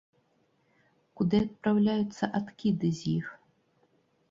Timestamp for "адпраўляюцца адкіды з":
1.45-3.09